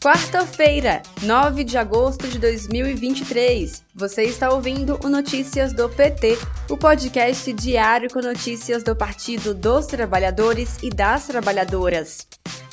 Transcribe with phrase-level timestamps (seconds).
[0.00, 3.82] Quarta-feira, 9 de agosto de 2023.
[3.92, 6.38] Você está ouvindo o Notícias do PT,
[6.70, 12.28] o podcast diário com notícias do Partido dos Trabalhadores e das Trabalhadoras.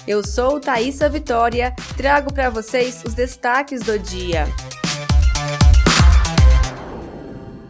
[0.07, 4.45] Eu sou Thaisa Vitória, trago para vocês os destaques do dia.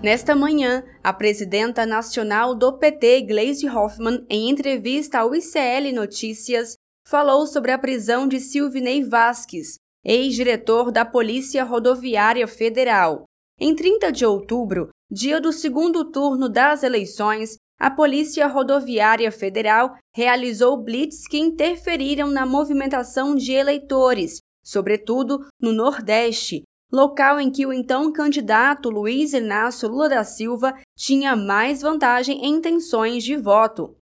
[0.03, 6.74] Nesta manhã, a presidenta nacional do PT, Gleisi Hoffmann, em entrevista ao ICL Notícias,
[7.07, 13.25] falou sobre a prisão de Silvinei Vasques, ex-diretor da Polícia Rodoviária Federal.
[13.59, 20.81] Em 30 de outubro, dia do segundo turno das eleições, a Polícia Rodoviária Federal realizou
[20.81, 28.11] blitz que interferiram na movimentação de eleitores, sobretudo no Nordeste, local em que o então
[28.11, 33.95] candidato Luiz Inácio Lula da Silva tinha mais vantagem em intenções de voto.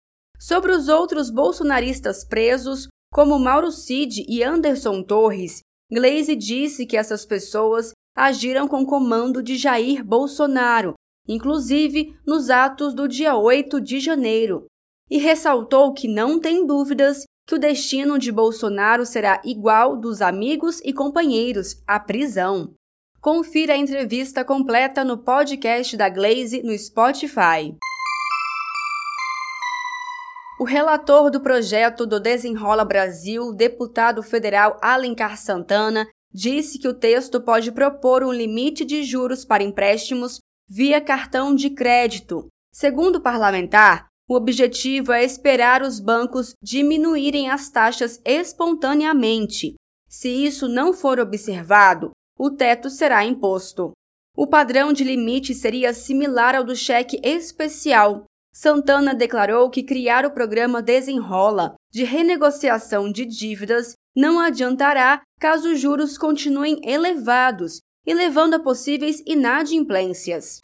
[0.41, 5.61] Sobre os outros bolsonaristas presos, como Mauro Cid e Anderson Torres,
[5.92, 10.95] Glaze disse que essas pessoas agiram com comando de Jair Bolsonaro,
[11.29, 14.64] inclusive nos atos do dia 8 de janeiro,
[15.11, 20.81] e ressaltou que não tem dúvidas que o destino de Bolsonaro será igual dos amigos
[20.84, 22.73] e companheiros, a prisão.
[23.20, 27.77] Confira a entrevista completa no podcast da Glaze no Spotify.
[30.61, 37.41] O relator do projeto do Desenrola Brasil, deputado federal Alencar Santana, disse que o texto
[37.41, 42.47] pode propor um limite de juros para empréstimos via cartão de crédito.
[42.75, 49.77] Segundo o parlamentar, o objetivo é esperar os bancos diminuírem as taxas espontaneamente.
[50.11, 53.92] Se isso não for observado, o teto será imposto.
[54.36, 60.33] O padrão de limite seria similar ao do cheque especial, Santana declarou que criar o
[60.33, 68.55] programa Desenrola de renegociação de dívidas não adiantará caso os juros continuem elevados e levando
[68.55, 70.58] a possíveis inadimplências.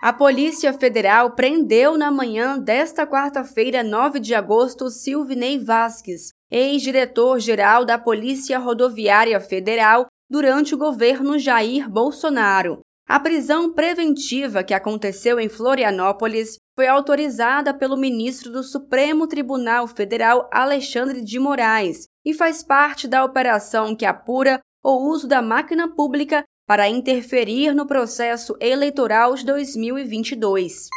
[0.00, 7.98] A Polícia Federal prendeu na manhã desta quarta-feira, 9 de agosto, Silvinei Vasques, ex-diretor-geral da
[7.98, 12.80] Polícia Rodoviária Federal durante o governo Jair Bolsonaro.
[13.08, 20.46] A prisão preventiva que aconteceu em Florianópolis foi autorizada pelo ministro do Supremo Tribunal Federal
[20.52, 26.44] Alexandre de Moraes e faz parte da operação que apura o uso da máquina pública
[26.66, 30.88] para interferir no processo eleitoral de 2022.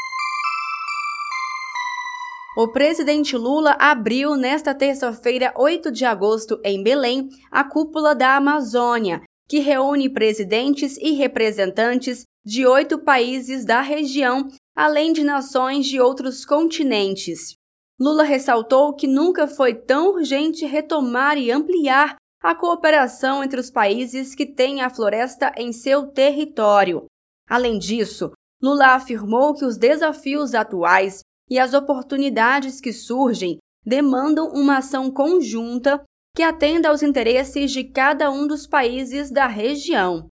[2.57, 9.21] O presidente Lula abriu nesta terça-feira, 8 de agosto, em Belém, a cúpula da Amazônia,
[9.51, 16.45] que reúne presidentes e representantes de oito países da região, além de nações de outros
[16.45, 17.57] continentes.
[17.99, 24.33] Lula ressaltou que nunca foi tão urgente retomar e ampliar a cooperação entre os países
[24.33, 27.03] que têm a floresta em seu território.
[27.45, 28.31] Além disso,
[28.63, 36.01] Lula afirmou que os desafios atuais e as oportunidades que surgem demandam uma ação conjunta
[36.35, 40.27] que atenda aos interesses de cada um dos países da região.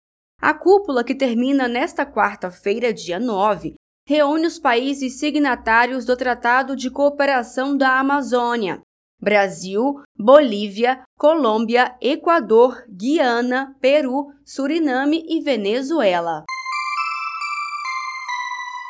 [0.41, 3.75] A cúpula, que termina nesta quarta-feira, dia 9,
[4.07, 8.81] reúne os países signatários do Tratado de Cooperação da Amazônia:
[9.19, 16.44] Brasil, Bolívia, Colômbia, Equador, Guiana, Peru, Suriname e Venezuela.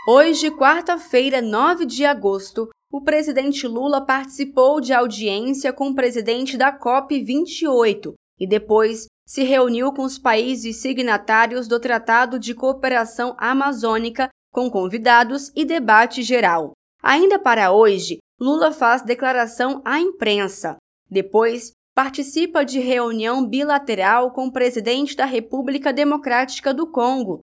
[0.08, 6.72] Hoje, quarta-feira, 9 de agosto, o presidente Lula participou de audiência com o presidente da
[6.78, 14.70] COP28 e depois se reuniu com os países signatários do Tratado de Cooperação Amazônica, com
[14.70, 16.74] convidados e debate geral.
[17.02, 20.78] Ainda para hoje, Lula faz declaração à imprensa.
[21.10, 27.40] Depois, participa de reunião bilateral com o presidente da República Democrática do Congo.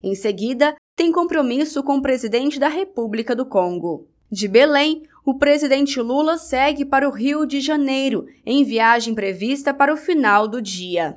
[0.00, 4.08] Em seguida, tem compromisso com o presidente da República do Congo.
[4.32, 9.92] De Belém, o presidente Lula segue para o Rio de Janeiro, em viagem prevista para
[9.92, 11.14] o final do dia.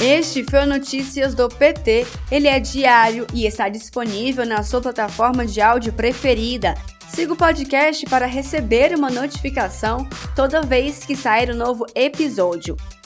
[0.00, 2.06] Este foi o Notícias do PT.
[2.32, 6.72] Ele é diário e está disponível na sua plataforma de áudio preferida.
[7.06, 12.78] Siga o podcast para receber uma notificação toda vez que sair um novo episódio.